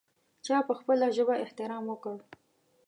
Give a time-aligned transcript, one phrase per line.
[0.45, 2.17] چا په خپله ژبه احترام وکړ.